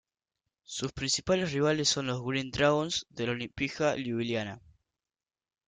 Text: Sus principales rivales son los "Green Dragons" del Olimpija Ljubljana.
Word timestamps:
Sus 0.63 0.93
principales 0.93 1.51
rivales 1.53 1.87
son 1.87 2.07
los 2.07 2.23
"Green 2.25 2.49
Dragons" 2.49 3.05
del 3.11 3.29
Olimpija 3.29 3.95
Ljubljana. 3.97 4.59